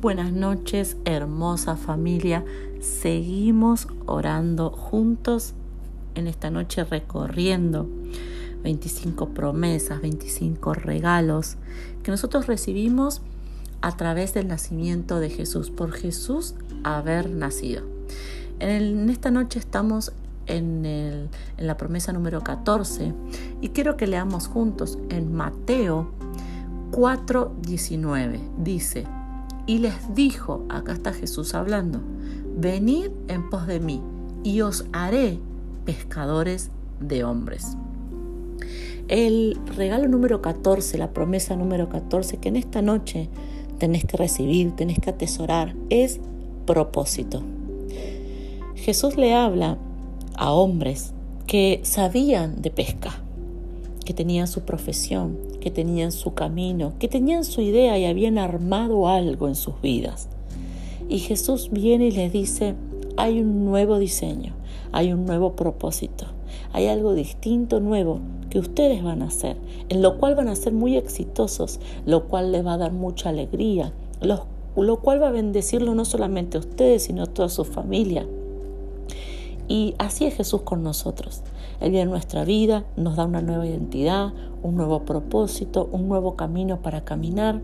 buenas 0.00 0.32
noches, 0.32 0.96
hermosa 1.04 1.76
familia. 1.76 2.44
Seguimos 2.80 3.88
orando 4.06 4.70
juntos 4.70 5.54
en 6.14 6.26
esta 6.26 6.50
noche 6.50 6.84
recorriendo 6.84 7.88
25 8.62 9.30
promesas, 9.30 10.00
25 10.00 10.74
regalos 10.74 11.56
que 12.02 12.10
nosotros 12.10 12.46
recibimos 12.46 13.20
a 13.80 13.96
través 13.96 14.34
del 14.34 14.48
nacimiento 14.48 15.18
de 15.20 15.30
Jesús, 15.30 15.70
por 15.70 15.92
Jesús 15.92 16.54
haber 16.84 17.30
nacido. 17.30 17.82
En, 18.60 19.10
esta 19.10 19.30
noche 19.30 19.58
estamos 19.58 20.12
en, 20.46 20.86
en 20.86 21.30
la 21.58 21.76
promesa 21.76 22.12
número 22.12 22.42
14 22.42 23.12
y 23.60 23.68
quiero 23.70 23.96
que 23.96 24.06
leamos 24.06 24.46
juntos 24.46 24.98
en 25.10 25.32
Mateo 25.34 26.12
4:19. 26.92 28.40
Dice, 28.58 29.04
y 29.68 29.78
les 29.78 30.14
dijo, 30.14 30.64
acá 30.70 30.94
está 30.94 31.12
Jesús 31.12 31.54
hablando, 31.54 32.00
venid 32.56 33.10
en 33.28 33.50
pos 33.50 33.66
de 33.66 33.78
mí 33.78 34.00
y 34.42 34.62
os 34.62 34.86
haré 34.92 35.38
pescadores 35.84 36.70
de 37.00 37.22
hombres. 37.22 37.76
El 39.08 39.58
regalo 39.76 40.08
número 40.08 40.40
14, 40.40 40.96
la 40.96 41.12
promesa 41.12 41.54
número 41.54 41.90
14 41.90 42.38
que 42.38 42.48
en 42.48 42.56
esta 42.56 42.80
noche 42.80 43.28
tenés 43.78 44.04
que 44.06 44.16
recibir, 44.16 44.74
tenés 44.74 44.98
que 45.00 45.10
atesorar, 45.10 45.76
es 45.90 46.18
propósito. 46.66 47.42
Jesús 48.74 49.16
le 49.18 49.34
habla 49.34 49.76
a 50.34 50.50
hombres 50.50 51.12
que 51.46 51.80
sabían 51.84 52.62
de 52.62 52.70
pesca, 52.70 53.22
que 54.08 54.14
tenían 54.14 54.48
su 54.48 54.62
profesión, 54.62 55.36
que 55.60 55.70
tenían 55.70 56.12
su 56.12 56.32
camino, 56.32 56.94
que 56.98 57.08
tenían 57.08 57.44
su 57.44 57.60
idea 57.60 57.98
y 57.98 58.06
habían 58.06 58.38
armado 58.38 59.06
algo 59.06 59.48
en 59.48 59.54
sus 59.54 59.82
vidas. 59.82 60.30
Y 61.10 61.18
Jesús 61.18 61.68
viene 61.70 62.06
y 62.06 62.12
les 62.12 62.32
dice, 62.32 62.74
hay 63.18 63.38
un 63.42 63.66
nuevo 63.66 63.98
diseño, 63.98 64.54
hay 64.92 65.12
un 65.12 65.26
nuevo 65.26 65.56
propósito, 65.56 66.24
hay 66.72 66.86
algo 66.86 67.12
distinto, 67.12 67.80
nuevo 67.80 68.20
que 68.48 68.58
ustedes 68.58 69.02
van 69.02 69.20
a 69.20 69.26
hacer, 69.26 69.58
en 69.90 70.00
lo 70.00 70.16
cual 70.16 70.34
van 70.36 70.48
a 70.48 70.56
ser 70.56 70.72
muy 70.72 70.96
exitosos, 70.96 71.78
lo 72.06 72.28
cual 72.28 72.50
les 72.50 72.64
va 72.64 72.72
a 72.72 72.78
dar 72.78 72.92
mucha 72.92 73.28
alegría, 73.28 73.92
lo, 74.22 74.46
cual 75.02 75.22
va 75.22 75.28
a 75.28 75.32
bendecirlo 75.32 75.94
no 75.94 76.06
solamente 76.06 76.56
a 76.56 76.60
ustedes, 76.60 77.02
sino 77.02 77.24
a 77.24 77.26
toda 77.26 77.50
su 77.50 77.66
familia. 77.66 78.26
Y 79.68 79.94
así 79.98 80.24
es 80.24 80.34
Jesús 80.34 80.62
con 80.62 80.82
nosotros. 80.82 81.42
Él 81.80 81.90
viene 81.90 82.04
en 82.04 82.10
nuestra 82.10 82.44
vida, 82.44 82.84
nos 82.96 83.16
da 83.16 83.26
una 83.26 83.42
nueva 83.42 83.66
identidad, 83.66 84.32
un 84.62 84.76
nuevo 84.76 85.04
propósito, 85.04 85.88
un 85.92 86.08
nuevo 86.08 86.34
camino 86.34 86.80
para 86.80 87.04
caminar. 87.04 87.60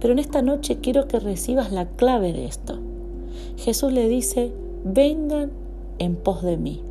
Pero 0.00 0.12
en 0.12 0.18
esta 0.18 0.42
noche 0.42 0.78
quiero 0.80 1.06
que 1.06 1.20
recibas 1.20 1.72
la 1.72 1.86
clave 1.86 2.32
de 2.32 2.46
esto. 2.46 2.78
Jesús 3.56 3.92
le 3.92 4.08
dice, 4.08 4.52
vengan 4.84 5.52
en 5.98 6.16
pos 6.16 6.42
de 6.42 6.56
mí. 6.56 6.82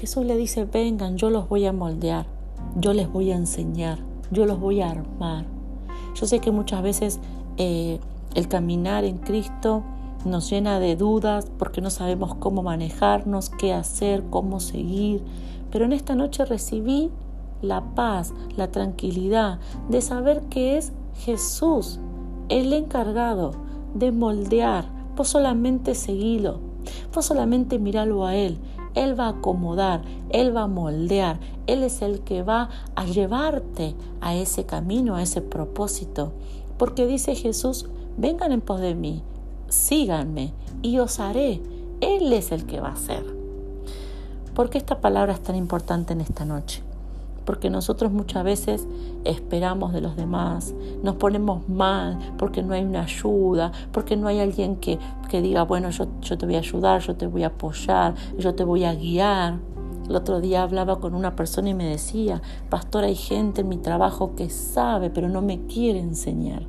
Jesús 0.00 0.24
le 0.24 0.36
dice, 0.36 0.64
vengan, 0.64 1.16
yo 1.16 1.30
los 1.30 1.48
voy 1.48 1.66
a 1.66 1.72
moldear, 1.72 2.26
yo 2.78 2.92
les 2.92 3.10
voy 3.10 3.30
a 3.32 3.36
enseñar, 3.36 3.98
yo 4.30 4.46
los 4.46 4.60
voy 4.60 4.80
a 4.80 4.90
armar. 4.90 5.46
Yo 6.14 6.26
sé 6.26 6.38
que 6.38 6.50
muchas 6.50 6.82
veces 6.82 7.20
eh, 7.56 7.98
el 8.34 8.48
caminar 8.48 9.04
en 9.04 9.18
Cristo 9.18 9.82
nos 10.24 10.50
llena 10.50 10.80
de 10.80 10.96
dudas 10.96 11.50
porque 11.58 11.80
no 11.80 11.90
sabemos 11.90 12.34
cómo 12.34 12.62
manejarnos, 12.62 13.50
qué 13.50 13.72
hacer, 13.72 14.24
cómo 14.30 14.60
seguir. 14.60 15.22
Pero 15.70 15.84
en 15.84 15.92
esta 15.92 16.14
noche 16.14 16.44
recibí 16.44 17.10
la 17.62 17.94
paz, 17.94 18.32
la 18.56 18.70
tranquilidad 18.70 19.58
de 19.88 20.00
saber 20.00 20.42
que 20.42 20.76
es 20.76 20.92
Jesús 21.14 22.00
el 22.48 22.72
encargado 22.72 23.52
de 23.94 24.12
moldear. 24.12 24.86
Vos 25.16 25.28
solamente 25.28 25.94
seguilo, 25.94 26.60
vos 27.14 27.24
solamente 27.24 27.78
miralo 27.78 28.26
a 28.26 28.36
Él. 28.36 28.58
Él 28.94 29.18
va 29.18 29.26
a 29.26 29.30
acomodar, 29.30 30.02
Él 30.30 30.56
va 30.56 30.62
a 30.62 30.68
moldear, 30.68 31.38
Él 31.66 31.82
es 31.82 32.00
el 32.02 32.20
que 32.20 32.42
va 32.42 32.70
a 32.94 33.04
llevarte 33.04 33.94
a 34.20 34.34
ese 34.34 34.64
camino, 34.64 35.16
a 35.16 35.22
ese 35.22 35.42
propósito. 35.42 36.32
Porque 36.78 37.06
dice 37.06 37.34
Jesús, 37.34 37.86
vengan 38.16 38.52
en 38.52 38.60
pos 38.60 38.80
de 38.80 38.94
mí, 38.94 39.22
síganme 39.68 40.52
y 40.82 40.98
os 40.98 41.20
haré. 41.20 41.62
Él 42.00 42.32
es 42.32 42.52
el 42.52 42.66
que 42.66 42.80
va 42.80 42.88
a 42.88 42.92
hacer. 42.92 43.24
¿Por 44.54 44.70
qué 44.70 44.78
esta 44.78 45.00
palabra 45.00 45.34
es 45.34 45.42
tan 45.42 45.56
importante 45.56 46.12
en 46.12 46.20
esta 46.20 46.44
noche? 46.44 46.82
Porque 47.44 47.70
nosotros 47.70 48.10
muchas 48.10 48.42
veces 48.42 48.86
esperamos 49.24 49.92
de 49.92 50.00
los 50.00 50.16
demás, 50.16 50.74
nos 51.02 51.16
ponemos 51.16 51.68
mal 51.68 52.18
porque 52.38 52.62
no 52.62 52.74
hay 52.74 52.82
una 52.82 53.02
ayuda, 53.02 53.70
porque 53.92 54.16
no 54.16 54.28
hay 54.28 54.40
alguien 54.40 54.76
que, 54.76 54.98
que 55.28 55.42
diga, 55.42 55.62
bueno, 55.62 55.90
yo, 55.90 56.06
yo 56.22 56.38
te 56.38 56.46
voy 56.46 56.56
a 56.56 56.60
ayudar, 56.60 57.02
yo 57.02 57.16
te 57.16 57.26
voy 57.26 57.44
a 57.44 57.48
apoyar, 57.48 58.14
yo 58.38 58.54
te 58.54 58.64
voy 58.64 58.84
a 58.84 58.94
guiar. 58.94 59.58
El 60.08 60.16
otro 60.16 60.40
día 60.40 60.62
hablaba 60.62 61.00
con 61.00 61.14
una 61.14 61.36
persona 61.36 61.68
y 61.68 61.74
me 61.74 61.84
decía, 61.84 62.40
pastor, 62.70 63.04
hay 63.04 63.14
gente 63.14 63.60
en 63.60 63.68
mi 63.68 63.76
trabajo 63.76 64.34
que 64.36 64.50
sabe, 64.50 65.10
pero 65.10 65.28
no 65.28 65.42
me 65.42 65.66
quiere 65.66 66.00
enseñar. 66.00 66.62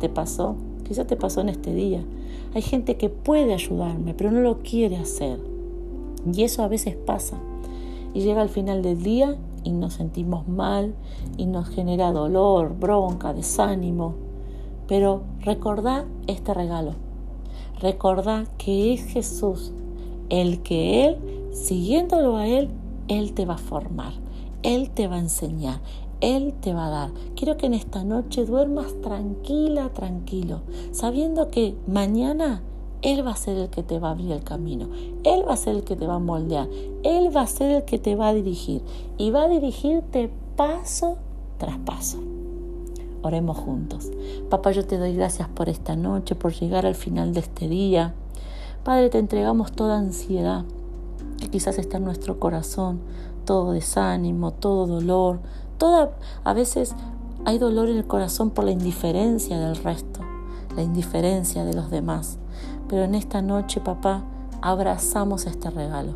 ¿Te 0.00 0.08
pasó? 0.08 0.56
Quizá 0.88 1.06
te 1.06 1.16
pasó 1.16 1.42
en 1.42 1.50
este 1.50 1.74
día. 1.74 2.02
Hay 2.54 2.62
gente 2.62 2.96
que 2.96 3.10
puede 3.10 3.52
ayudarme, 3.52 4.14
pero 4.14 4.30
no 4.30 4.40
lo 4.40 4.60
quiere 4.60 4.96
hacer. 4.96 5.38
Y 6.32 6.44
eso 6.44 6.62
a 6.62 6.68
veces 6.68 6.96
pasa. 6.96 7.38
Y 8.14 8.22
llega 8.22 8.40
al 8.40 8.48
final 8.48 8.82
del 8.82 9.02
día 9.02 9.36
y 9.64 9.72
nos 9.72 9.94
sentimos 9.94 10.48
mal 10.48 10.94
y 11.36 11.44
nos 11.44 11.68
genera 11.68 12.10
dolor, 12.10 12.74
bronca, 12.78 13.34
desánimo. 13.34 14.14
Pero 14.86 15.22
recordá 15.42 16.06
este 16.26 16.54
regalo. 16.54 16.94
Recordá 17.80 18.46
que 18.56 18.94
es 18.94 19.04
Jesús 19.04 19.72
el 20.30 20.62
que 20.62 21.06
Él, 21.06 21.18
siguiéndolo 21.52 22.36
a 22.36 22.46
Él, 22.46 22.70
Él 23.08 23.32
te 23.34 23.46
va 23.46 23.54
a 23.54 23.58
formar, 23.58 24.12
Él 24.62 24.90
te 24.90 25.06
va 25.08 25.16
a 25.16 25.20
enseñar, 25.20 25.80
él 26.20 26.54
te 26.60 26.74
va 26.74 26.86
a 26.86 26.90
dar. 26.90 27.10
Quiero 27.36 27.56
que 27.56 27.66
en 27.66 27.74
esta 27.74 28.02
noche 28.02 28.44
duermas 28.44 28.92
tranquila, 29.02 29.90
tranquilo, 29.90 30.62
sabiendo 30.92 31.50
que 31.50 31.76
mañana 31.86 32.62
Él 33.02 33.24
va 33.24 33.30
a 33.30 33.36
ser 33.36 33.56
el 33.56 33.68
que 33.68 33.84
te 33.84 34.00
va 34.00 34.08
a 34.08 34.10
abrir 34.12 34.32
el 34.32 34.42
camino. 34.42 34.88
Él 35.22 35.44
va 35.46 35.52
a 35.52 35.56
ser 35.56 35.76
el 35.76 35.84
que 35.84 35.94
te 35.94 36.06
va 36.06 36.16
a 36.16 36.18
moldear. 36.18 36.68
Él 37.04 37.34
va 37.34 37.42
a 37.42 37.46
ser 37.46 37.70
el 37.70 37.84
que 37.84 37.98
te 37.98 38.16
va 38.16 38.28
a 38.28 38.34
dirigir. 38.34 38.82
Y 39.16 39.30
va 39.30 39.44
a 39.44 39.48
dirigirte 39.48 40.30
paso 40.56 41.18
tras 41.58 41.78
paso. 41.78 42.18
Oremos 43.22 43.56
juntos. 43.56 44.10
Papá, 44.50 44.72
yo 44.72 44.84
te 44.84 44.98
doy 44.98 45.14
gracias 45.14 45.48
por 45.48 45.68
esta 45.68 45.94
noche, 45.94 46.34
por 46.34 46.52
llegar 46.52 46.86
al 46.86 46.96
final 46.96 47.32
de 47.32 47.40
este 47.40 47.68
día. 47.68 48.14
Padre, 48.82 49.10
te 49.10 49.18
entregamos 49.18 49.70
toda 49.70 49.98
ansiedad 49.98 50.64
que 51.38 51.48
quizás 51.48 51.78
está 51.78 51.98
en 51.98 52.04
nuestro 52.04 52.40
corazón, 52.40 53.00
todo 53.44 53.72
desánimo, 53.72 54.52
todo 54.52 54.86
dolor, 54.86 55.40
Toda, 55.78 56.10
a 56.44 56.52
veces 56.52 56.94
hay 57.44 57.58
dolor 57.58 57.88
en 57.88 57.96
el 57.96 58.06
corazón 58.06 58.50
por 58.50 58.64
la 58.64 58.72
indiferencia 58.72 59.58
del 59.58 59.76
resto, 59.76 60.20
la 60.76 60.82
indiferencia 60.82 61.64
de 61.64 61.74
los 61.74 61.90
demás. 61.90 62.38
Pero 62.88 63.04
en 63.04 63.14
esta 63.14 63.42
noche, 63.42 63.80
papá, 63.80 64.24
abrazamos 64.60 65.46
este 65.46 65.70
regalo. 65.70 66.14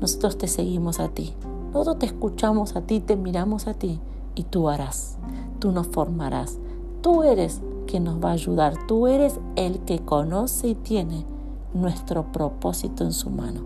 Nosotros 0.00 0.38
te 0.38 0.48
seguimos 0.48 1.00
a 1.00 1.08
ti. 1.08 1.34
Nosotros 1.72 1.98
te 1.98 2.06
escuchamos 2.06 2.76
a 2.76 2.82
ti, 2.82 3.00
te 3.00 3.16
miramos 3.16 3.66
a 3.66 3.74
ti 3.74 4.00
y 4.34 4.44
tú 4.44 4.68
harás. 4.68 5.18
Tú 5.58 5.72
nos 5.72 5.88
formarás. 5.88 6.58
Tú 7.02 7.22
eres 7.22 7.60
quien 7.86 8.04
nos 8.04 8.22
va 8.22 8.30
a 8.30 8.34
ayudar. 8.34 8.74
Tú 8.86 9.06
eres 9.06 9.38
el 9.56 9.80
que 9.80 9.98
conoce 9.98 10.68
y 10.68 10.74
tiene 10.74 11.26
nuestro 11.74 12.32
propósito 12.32 13.04
en 13.04 13.12
su 13.12 13.30
mano. 13.30 13.62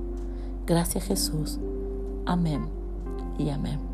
Gracias 0.67 1.05
Jesús. 1.05 1.59
Amén 2.27 2.67
y 3.39 3.51
amén. 3.51 3.92